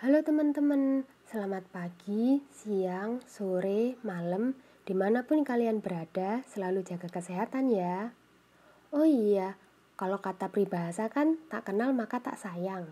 [0.00, 4.56] Halo teman-teman, selamat pagi, siang, sore, malam,
[4.88, 8.08] di mana pun kalian berada, selalu jaga kesehatan ya.
[8.96, 9.60] Oh iya,
[10.00, 12.88] kalau kata peribahasa kan tak kenal maka tak sayang.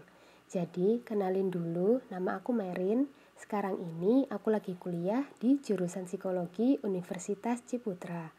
[0.52, 3.08] Jadi kenalin dulu, nama aku Merin.
[3.40, 8.36] Sekarang ini aku lagi kuliah di jurusan psikologi Universitas Ciputra.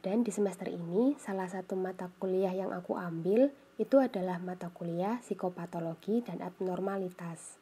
[0.00, 5.20] Dan di semester ini, salah satu mata kuliah yang aku ambil itu adalah mata kuliah
[5.20, 7.60] psikopatologi dan abnormalitas.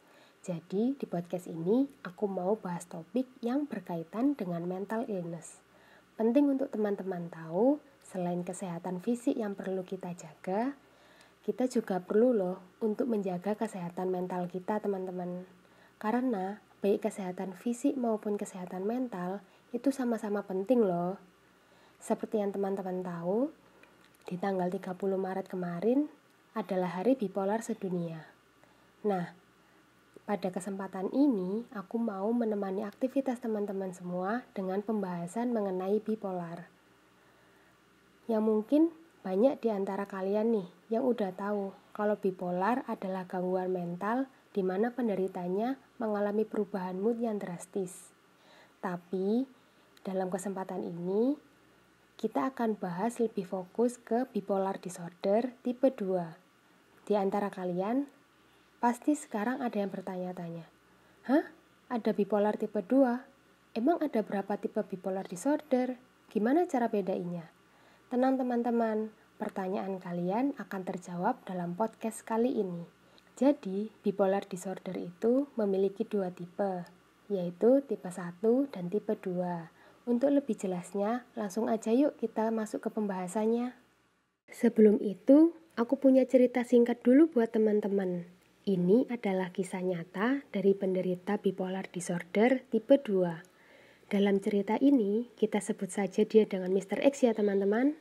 [0.49, 5.61] Jadi, di podcast ini aku mau bahas topik yang berkaitan dengan mental illness.
[6.17, 10.72] Penting untuk teman-teman tahu, selain kesehatan fisik yang perlu kita jaga,
[11.45, 15.45] kita juga perlu loh untuk menjaga kesehatan mental kita, teman-teman.
[16.00, 19.44] Karena baik kesehatan fisik maupun kesehatan mental
[19.77, 21.21] itu sama-sama penting loh.
[22.00, 23.53] Seperti yang teman-teman tahu,
[24.25, 26.08] di tanggal 30 Maret kemarin
[26.57, 28.25] adalah hari bipolar sedunia.
[29.05, 29.47] Nah,
[30.29, 36.69] pada kesempatan ini aku mau menemani aktivitas teman-teman semua dengan pembahasan mengenai bipolar.
[38.28, 38.83] Yang mungkin
[39.25, 44.92] banyak di antara kalian nih yang udah tahu kalau bipolar adalah gangguan mental di mana
[44.92, 48.12] penderitanya mengalami perubahan mood yang drastis.
[48.84, 49.48] Tapi
[50.05, 51.41] dalam kesempatan ini
[52.20, 57.08] kita akan bahas lebih fokus ke bipolar disorder tipe 2.
[57.08, 58.17] Di antara kalian,
[58.78, 60.66] pasti sekarang ada yang bertanya-tanya,
[61.26, 61.44] Hah?
[61.90, 63.76] Ada bipolar tipe 2?
[63.76, 65.98] Emang ada berapa tipe bipolar disorder?
[66.30, 67.50] Gimana cara bedainya?
[68.08, 72.86] Tenang teman-teman, pertanyaan kalian akan terjawab dalam podcast kali ini.
[73.38, 76.86] Jadi, bipolar disorder itu memiliki dua tipe,
[77.30, 78.40] yaitu tipe 1
[78.72, 80.08] dan tipe 2.
[80.08, 83.76] Untuk lebih jelasnya, langsung aja yuk kita masuk ke pembahasannya.
[84.48, 88.38] Sebelum itu, aku punya cerita singkat dulu buat teman-teman.
[88.69, 94.12] Ini adalah kisah nyata dari penderita bipolar disorder tipe 2.
[94.12, 97.00] Dalam cerita ini, kita sebut saja dia dengan Mr.
[97.00, 97.96] X ya teman-teman.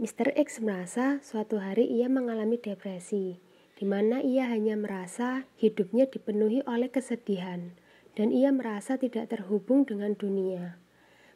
[0.00, 0.32] Mr.
[0.32, 3.36] X merasa suatu hari ia mengalami depresi,
[3.76, 7.76] di mana ia hanya merasa hidupnya dipenuhi oleh kesedihan
[8.16, 10.80] dan ia merasa tidak terhubung dengan dunia.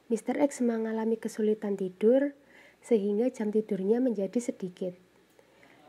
[0.09, 0.41] Mr.
[0.49, 2.33] X mengalami kesulitan tidur
[2.81, 5.08] sehingga jam tidurnya menjadi sedikit.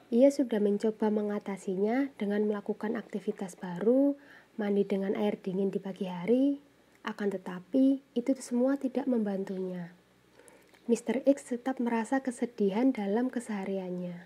[0.09, 4.17] Ia sudah mencoba mengatasinya dengan melakukan aktivitas baru,
[4.57, 6.57] mandi dengan air dingin di pagi hari,
[7.05, 9.93] akan tetapi itu semua tidak membantunya.
[10.89, 11.21] Mr.
[11.29, 14.25] X tetap merasa kesedihan dalam kesehariannya.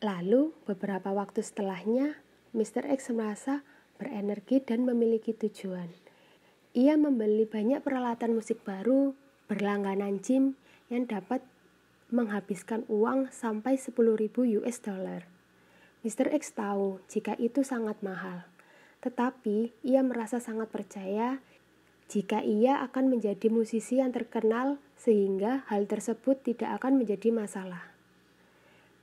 [0.00, 2.16] Lalu, beberapa waktu setelahnya,
[2.56, 2.88] Mr.
[2.88, 3.68] X merasa
[4.00, 5.92] berenergi dan memiliki tujuan.
[6.72, 9.12] Ia membeli banyak peralatan musik baru,
[9.52, 10.56] berlangganan gym
[10.88, 11.44] yang dapat
[12.08, 13.92] menghabiskan uang sampai 10.000
[14.60, 15.28] US dollar.
[16.00, 16.32] Mr.
[16.32, 18.48] X tahu jika itu sangat mahal,
[19.04, 21.42] tetapi ia merasa sangat percaya
[22.08, 27.92] jika ia akan menjadi musisi yang terkenal sehingga hal tersebut tidak akan menjadi masalah.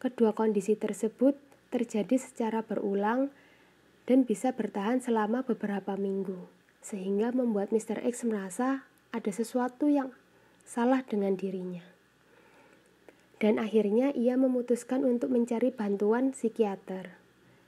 [0.01, 1.37] Kedua kondisi tersebut
[1.69, 3.29] terjadi secara berulang
[4.09, 6.49] dan bisa bertahan selama beberapa minggu,
[6.81, 8.01] sehingga membuat Mr.
[8.01, 10.09] X merasa ada sesuatu yang
[10.65, 11.94] salah dengan dirinya.
[13.37, 17.19] Dan akhirnya ia memutuskan untuk mencari bantuan psikiater.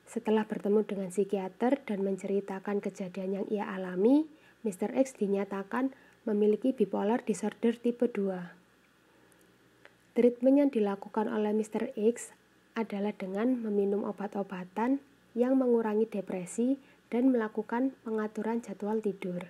[0.07, 4.23] Setelah bertemu dengan psikiater dan menceritakan kejadian yang ia alami,
[4.63, 4.95] Mr.
[4.95, 5.91] X dinyatakan
[6.23, 10.15] memiliki bipolar disorder tipe 2.
[10.15, 11.93] Treatment yang dilakukan oleh Mr.
[11.93, 12.31] X
[12.73, 15.03] adalah dengan meminum obat-obatan
[15.37, 16.79] yang mengurangi depresi
[17.13, 19.45] dan melakukan pengaturan jadwal tidur.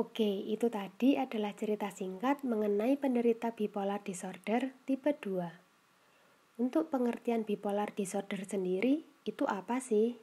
[0.00, 6.56] Oke, itu tadi adalah cerita singkat mengenai penderita bipolar disorder tipe 2.
[6.56, 10.16] Untuk pengertian bipolar disorder sendiri, itu apa sih?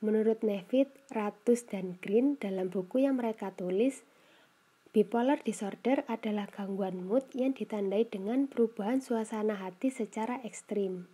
[0.00, 4.00] Menurut Nevitt, Ratus, dan Green dalam buku yang mereka tulis,
[4.96, 11.04] bipolar disorder adalah gangguan mood yang ditandai dengan perubahan suasana hati secara ekstrim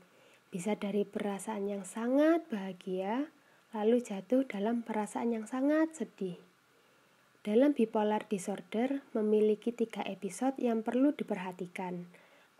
[0.54, 3.34] bisa dari perasaan yang sangat bahagia,
[3.74, 6.47] lalu jatuh dalam perasaan yang sangat sedih.
[7.48, 12.04] Dalam bipolar disorder memiliki tiga episode yang perlu diperhatikan.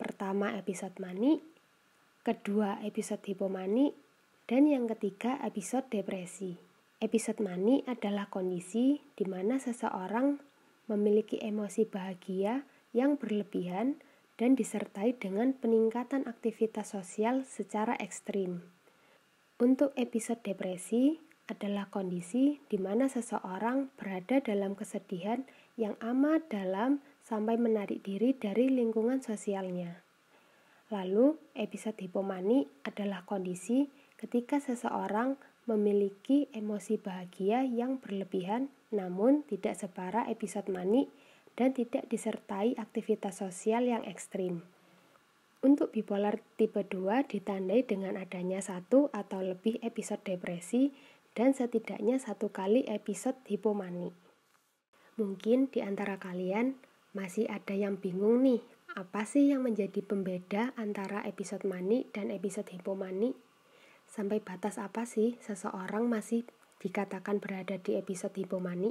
[0.01, 1.45] Pertama episode mani,
[2.25, 3.93] kedua episode hipomani,
[4.49, 6.57] dan yang ketiga episode depresi.
[7.05, 10.41] Episode mani adalah kondisi di mana seseorang
[10.89, 12.65] memiliki emosi bahagia
[12.97, 14.01] yang berlebihan
[14.41, 18.65] dan disertai dengan peningkatan aktivitas sosial secara ekstrim.
[19.61, 25.43] Untuk episode depresi adalah kondisi di mana seseorang berada dalam kesedihan
[25.81, 30.05] yang amat dalam sampai menarik diri dari lingkungan sosialnya.
[30.89, 35.37] Lalu, episode hipomani adalah kondisi ketika seseorang
[35.69, 41.13] memiliki emosi bahagia yang berlebihan namun tidak separah episode manik
[41.61, 44.65] dan tidak disertai aktivitas sosial yang ekstrim.
[45.59, 50.95] Untuk bipolar tipe 2 ditandai dengan adanya satu atau lebih episode depresi
[51.39, 54.11] dan setidaknya satu kali episode hipomani.
[55.15, 56.75] Mungkin di antara kalian
[57.15, 58.59] masih ada yang bingung nih,
[58.99, 63.39] apa sih yang menjadi pembeda antara episode mani dan episode hipomani?
[64.11, 66.43] Sampai batas apa sih seseorang masih
[66.83, 68.91] dikatakan berada di episode hipomani?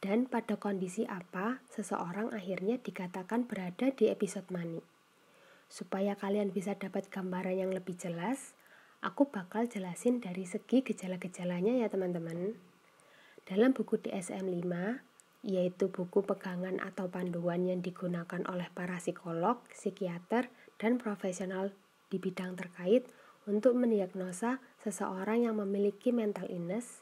[0.00, 4.80] Dan pada kondisi apa seseorang akhirnya dikatakan berada di episode mani?
[5.68, 8.56] Supaya kalian bisa dapat gambaran yang lebih jelas,
[9.00, 12.52] aku bakal jelasin dari segi gejala-gejalanya ya teman-teman.
[13.48, 14.68] Dalam buku DSM-5,
[15.40, 21.72] yaitu buku pegangan atau panduan yang digunakan oleh para psikolog, psikiater, dan profesional
[22.12, 23.08] di bidang terkait
[23.48, 27.00] untuk mendiagnosa seseorang yang memiliki mental illness.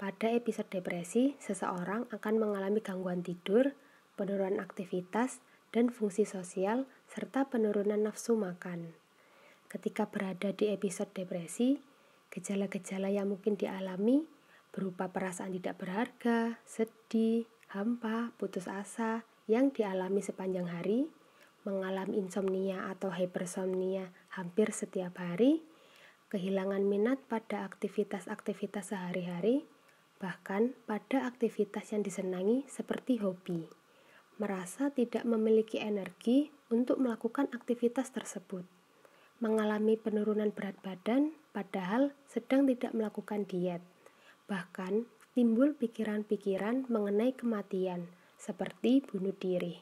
[0.00, 3.76] Pada episode depresi, seseorang akan mengalami gangguan tidur,
[4.16, 8.96] penurunan aktivitas, dan fungsi sosial, serta penurunan nafsu makan.
[9.70, 11.78] Ketika berada di episode depresi,
[12.34, 14.26] gejala-gejala yang mungkin dialami
[14.74, 21.06] berupa perasaan tidak berharga, sedih, hampa, putus asa yang dialami sepanjang hari,
[21.62, 25.62] mengalami insomnia atau hypersomnia hampir setiap hari,
[26.34, 29.70] kehilangan minat pada aktivitas-aktivitas sehari-hari,
[30.18, 33.70] bahkan pada aktivitas yang disenangi seperti hobi
[34.40, 38.64] merasa tidak memiliki energi untuk melakukan aktivitas tersebut,
[39.40, 43.80] mengalami penurunan berat badan padahal sedang tidak melakukan diet,
[44.44, 48.04] bahkan timbul pikiran-pikiran mengenai kematian,
[48.36, 49.80] seperti bunuh diri,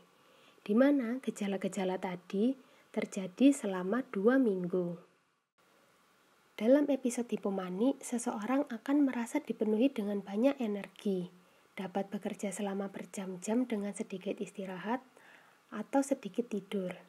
[0.62, 2.54] di mana gejala-gejala tadi
[2.94, 4.98] terjadi selama dua minggu.
[6.58, 11.30] Dalam episode hipomani, seseorang akan merasa dipenuhi dengan banyak energi,
[11.78, 14.98] dapat bekerja selama berjam-jam dengan sedikit istirahat
[15.70, 17.07] atau sedikit tidur.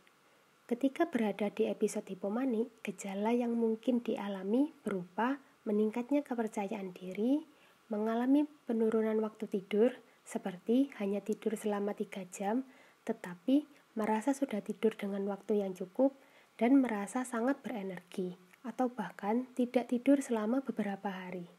[0.69, 7.41] Ketika berada di episode hipomani, gejala yang mungkin dialami berupa meningkatnya kepercayaan diri,
[7.89, 12.69] mengalami penurunan waktu tidur, seperti hanya tidur selama 3 jam,
[13.01, 13.65] tetapi
[13.97, 16.13] merasa sudah tidur dengan waktu yang cukup
[16.61, 21.49] dan merasa sangat berenergi, atau bahkan tidak tidur selama beberapa hari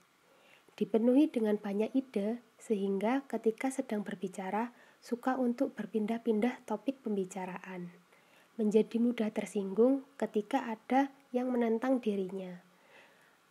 [0.78, 4.72] dipenuhi dengan banyak ide, sehingga ketika sedang berbicara
[5.02, 8.09] suka untuk berpindah-pindah topik pembicaraan.
[8.60, 12.60] Menjadi mudah tersinggung ketika ada yang menentang dirinya.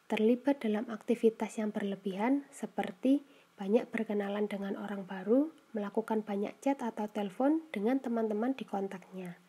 [0.05, 3.25] Terlibat dalam aktivitas yang berlebihan seperti
[3.57, 9.41] banyak berkenalan dengan orang baru, melakukan banyak chat atau telepon dengan teman-teman di kontaknya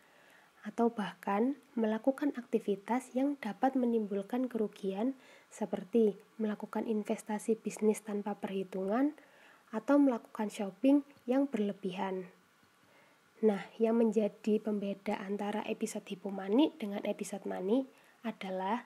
[0.61, 5.17] atau bahkan melakukan aktivitas yang dapat menimbulkan kerugian
[5.49, 9.17] seperti melakukan investasi bisnis tanpa perhitungan
[9.73, 12.29] atau melakukan shopping yang berlebihan.
[13.41, 17.89] Nah, yang menjadi pembeda antara episode hipomani dengan episode mani
[18.21, 18.85] adalah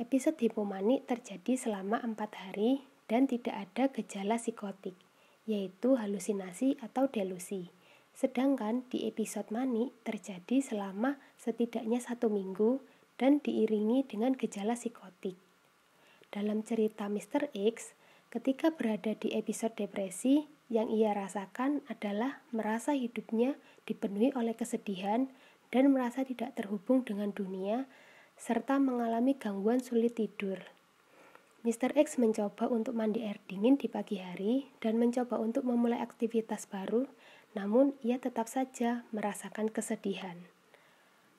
[0.00, 4.96] episode hipomani terjadi selama empat hari dan tidak ada gejala psikotik,
[5.44, 7.68] yaitu halusinasi atau delusi.
[8.16, 12.80] Sedangkan di episode mani terjadi selama setidaknya satu minggu
[13.20, 15.36] dan diiringi dengan gejala psikotik.
[16.32, 17.52] Dalam cerita Mr.
[17.52, 17.92] X,
[18.32, 25.28] ketika berada di episode depresi, yang ia rasakan adalah merasa hidupnya dipenuhi oleh kesedihan
[25.68, 27.84] dan merasa tidak terhubung dengan dunia,
[28.40, 30.56] serta mengalami gangguan sulit tidur.
[31.62, 31.92] Mr.
[31.94, 37.06] X mencoba untuk mandi air dingin di pagi hari dan mencoba untuk memulai aktivitas baru
[37.52, 40.36] namun ia tetap saja merasakan kesedihan.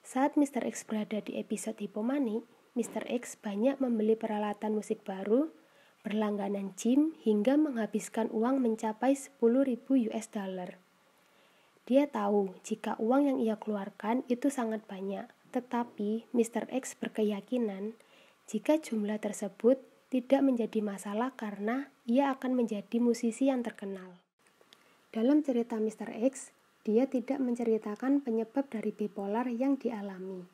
[0.04, 0.62] Saat Mr.
[0.68, 2.46] X berada di episode hipomani,
[2.78, 3.06] Mr.
[3.08, 5.50] X banyak membeli peralatan musik baru,
[6.04, 9.40] berlangganan gym hingga menghabiskan uang mencapai 10.000
[10.12, 10.76] US dollar.
[11.88, 15.24] Dia tahu jika uang yang ia keluarkan itu sangat banyak,
[15.56, 16.68] tetapi Mr.
[16.68, 17.96] X berkeyakinan
[18.44, 19.80] jika jumlah tersebut
[20.12, 24.20] tidak menjadi masalah karena ia akan menjadi musisi yang terkenal.
[25.08, 26.12] Dalam cerita Mr.
[26.28, 26.52] X,
[26.84, 30.44] dia tidak menceritakan penyebab dari bipolar yang dialami.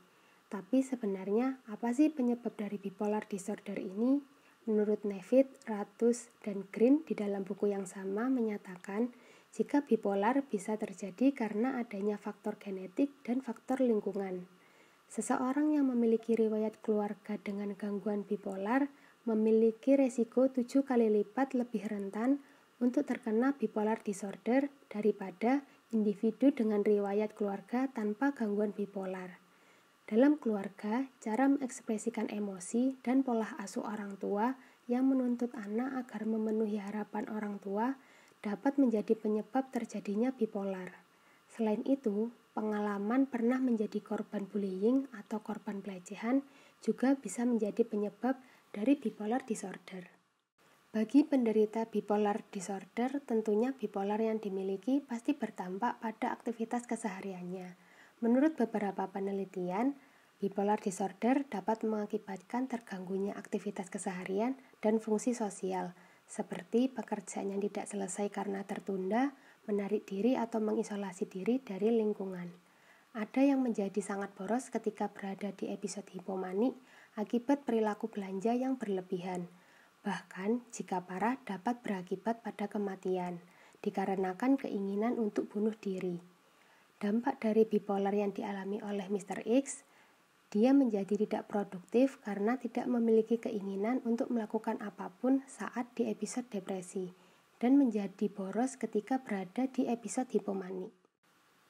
[0.47, 4.23] Tapi sebenarnya apa sih penyebab dari bipolar disorder ini?
[4.69, 9.09] Menurut Nevitt, Ratus, dan Green di dalam buku yang sama menyatakan
[9.57, 14.45] jika bipolar bisa terjadi karena adanya faktor genetik dan faktor lingkungan.
[15.11, 18.87] Seseorang yang memiliki riwayat keluarga dengan gangguan bipolar
[19.27, 22.39] memiliki resiko tujuh kali lipat lebih rentan
[22.79, 29.40] untuk terkena bipolar disorder daripada individu dengan riwayat keluarga tanpa gangguan bipolar.
[30.11, 34.59] Dalam keluarga, cara mengekspresikan emosi dan pola asuh orang tua
[34.91, 37.95] yang menuntut anak agar memenuhi harapan orang tua
[38.43, 41.07] dapat menjadi penyebab terjadinya bipolar.
[41.47, 46.43] Selain itu, pengalaman pernah menjadi korban bullying atau korban pelecehan
[46.83, 48.35] juga bisa menjadi penyebab
[48.75, 50.11] dari bipolar disorder.
[50.91, 57.80] Bagi penderita bipolar disorder, tentunya bipolar yang dimiliki pasti berdampak pada aktivitas kesehariannya.
[58.21, 59.97] Menurut beberapa penelitian,
[60.41, 65.97] bipolar disorder dapat mengakibatkan terganggunya aktivitas keseharian dan fungsi sosial,
[66.29, 69.33] seperti pekerjaan yang tidak selesai karena tertunda,
[69.65, 72.49] menarik diri atau mengisolasi diri dari lingkungan.
[73.17, 76.71] Ada yang menjadi sangat boros ketika berada di episode hipomani
[77.19, 79.49] akibat perilaku belanja yang berlebihan–
[80.01, 83.37] Bahkan, jika parah dapat berakibat pada kematian,
[83.85, 86.17] dikarenakan keinginan untuk bunuh diri.
[87.01, 89.41] Dampak dari bipolar yang dialami oleh Mr.
[89.49, 89.89] X,
[90.53, 96.45] dia menjadi tidak produktif karena tidak memiliki keinginan untuk melakukan apa pun saat di episode
[96.53, 97.09] depresi,
[97.57, 100.93] dan menjadi boros ketika berada di episode hipomani.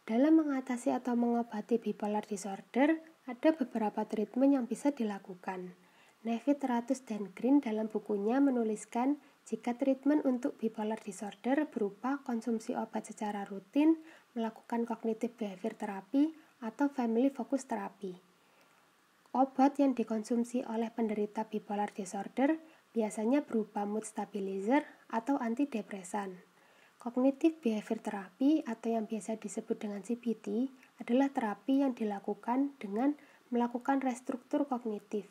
[0.03, 2.99] Dalam mengatasi atau mengobati bipolar disorder,
[3.31, 5.79] ada beberapa treatment yang bisa dilakukan.
[6.27, 13.09] Nevid Ratus dan Green dalam bukunya menuliskan jika treatment untuk bipolar disorder berupa konsumsi obat
[13.09, 13.97] secara rutin,
[14.37, 18.21] melakukan cognitive behavior therapy, atau family focus therapy.
[19.33, 22.59] Obat yang dikonsumsi oleh penderita bipolar disorder
[22.91, 26.43] biasanya berupa mood stabilizer atau antidepresan.
[27.01, 30.69] Cognitive behavior therapy atau yang biasa disebut dengan CBT
[31.01, 33.17] adalah terapi yang dilakukan dengan
[33.49, 35.25] melakukan restruktur kognitif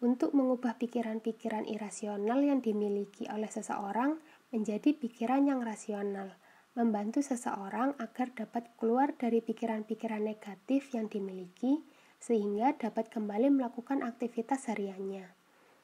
[0.00, 4.18] untuk mengubah pikiran-pikiran irasional yang dimiliki oleh seseorang
[4.50, 6.32] menjadi pikiran yang rasional,
[6.72, 11.84] membantu seseorang agar dapat keluar dari pikiran-pikiran negatif yang dimiliki
[12.16, 15.28] sehingga dapat kembali melakukan aktivitas hariannya.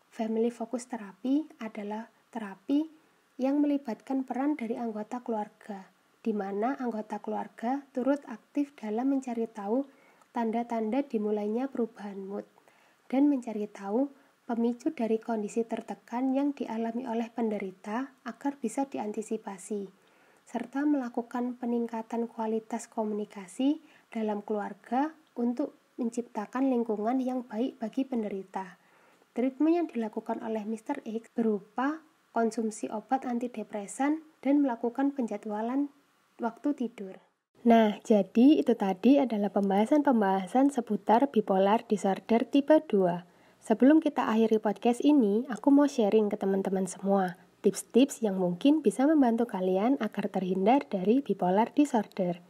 [0.09, 2.89] Family focus terapi adalah terapi
[3.37, 5.91] yang melibatkan peran dari anggota keluarga,
[6.25, 9.85] di mana anggota keluarga turut aktif dalam mencari tahu
[10.33, 12.47] tanda-tanda dimulainya perubahan mood
[13.13, 14.09] dan mencari tahu
[14.49, 19.98] pemicu dari kondisi tertekan yang dialami oleh penderita agar bisa diantisipasi,
[20.49, 28.81] serta melakukan peningkatan kualitas komunikasi dalam keluarga untuk menciptakan lingkungan yang baik bagi penderita.
[29.37, 31.05] Treatment yang dilakukan oleh Mr.
[31.05, 32.01] X berupa
[32.33, 35.93] konsumsi obat antidepresan dan melakukan penjadwalan
[36.41, 37.21] waktu tidur.
[37.69, 42.89] Nah, jadi itu tadi adalah pembahasan-pembahasan seputar bipolar disorder tipe 2.
[43.61, 47.37] Sebelum kita akhiri podcast ini, aku mau sharing ke teman-teman semua
[47.69, 52.41] tips-tips yang mungkin bisa membantu kalian agar terhindar dari bipolar disorder.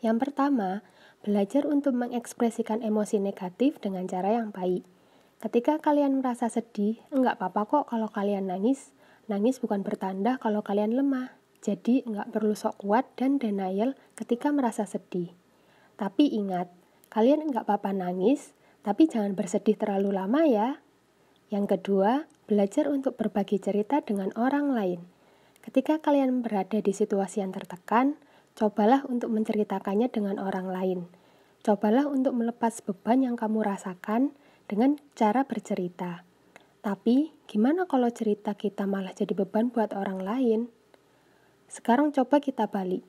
[0.00, 0.80] Yang pertama,
[1.20, 4.80] belajar untuk mengekspresikan emosi negatif dengan cara yang baik.
[5.44, 8.96] Ketika kalian merasa sedih, enggak apa-apa kok kalau kalian nangis.
[9.28, 11.36] Nangis bukan bertanda kalau kalian lemah.
[11.60, 15.36] Jadi nggak perlu sok kuat dan denial ketika merasa sedih.
[16.00, 16.72] Tapi ingat,
[17.12, 20.80] kalian nggak apa-apa nangis, tapi jangan bersedih terlalu lama ya.
[21.52, 25.00] Yang kedua, belajar untuk berbagi cerita dengan orang lain.
[25.64, 28.20] Ketika kalian berada di situasi yang tertekan,
[28.52, 31.00] cobalah untuk menceritakannya dengan orang lain.
[31.64, 34.36] Cobalah untuk melepas beban yang kamu rasakan
[34.68, 36.28] dengan cara bercerita.
[36.84, 40.60] Tapi, gimana kalau cerita kita malah jadi beban buat orang lain?
[41.72, 43.00] Sekarang coba kita balik.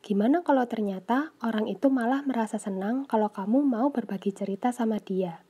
[0.00, 5.43] Gimana kalau ternyata orang itu malah merasa senang kalau kamu mau berbagi cerita sama dia?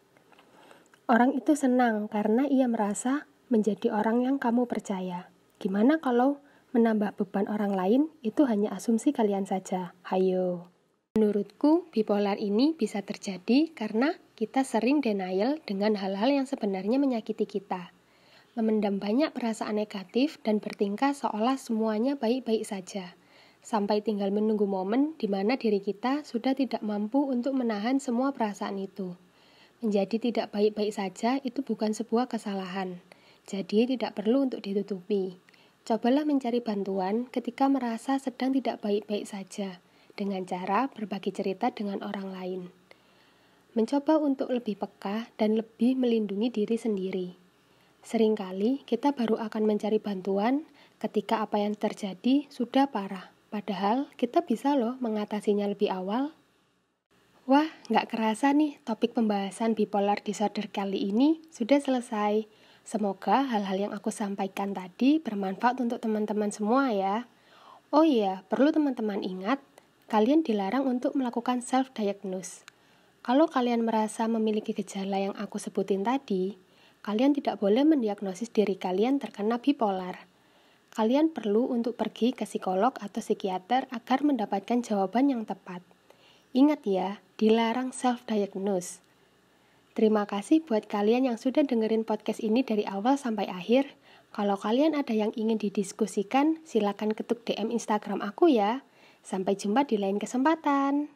[1.05, 5.29] Orang itu senang karena ia merasa menjadi orang yang kamu percaya.
[5.61, 6.41] Gimana kalau
[6.73, 9.93] menambah beban orang lain itu hanya asumsi kalian saja?
[10.09, 10.73] Hayo.
[11.15, 17.95] Menurutku, bipolar ini bisa terjadi karena kita sering denial dengan hal-hal yang sebenarnya menyakiti kita
[18.55, 23.19] memendam banyak perasaan negatif dan bertingkah seolah semuanya baik-baik saja,
[23.67, 28.79] sampai tinggal menunggu momen di mana diri kita sudah tidak mampu untuk menahan semua perasaan
[28.79, 29.19] itu.
[29.85, 33.05] Menjadi tidak baik-baik saja itu bukan sebuah kesalahan,
[33.45, 35.37] jadi tidak perlu untuk ditutupi.
[35.85, 39.85] Cobalah mencari bantuan ketika merasa sedang tidak baik-baik saja,
[40.17, 42.61] dengan cara berbagi cerita dengan orang lain.
[43.77, 47.45] Mencoba untuk lebih peka dan lebih melindungi diri sendiri
[48.05, 50.69] Seringkali kita baru akan mencari bantuan
[51.01, 53.33] ketika apa yang terjadi sudah parah.
[53.49, 56.37] Padahal kita bisa loh mengatasinya lebih awal.
[57.45, 62.49] Wah, nggak kerasa nih topik pembahasan bipolar disorder kali ini sudah selesai.
[62.89, 67.29] Semoga hal-hal yang aku sampaikan tadi bermanfaat untuk teman-teman semua ya.
[67.93, 69.61] Oh iya, perlu teman-teman ingat,
[70.09, 72.65] kalian dilarang untuk melakukan self-diagnose.
[73.21, 76.57] Kalau kalian merasa memiliki gejala yang aku sebutin tadi,
[77.05, 80.17] kalian tidak boleh mendiagnosis diri kalian terkena bipolar.
[80.97, 85.85] Kalian perlu untuk pergi ke psikolog atau psikiater agar mendapatkan jawaban yang tepat.
[86.55, 89.03] Ingat ya, dilarang self-diagnose.
[89.99, 93.91] Terima kasih buat kalian yang sudah dengerin podcast ini dari awal sampai akhir.
[94.31, 98.87] Kalau kalian ada yang ingin didiskusikan, silakan ketuk DM Instagram aku ya.
[99.27, 101.11] Sampai jumpa di lain kesempatan.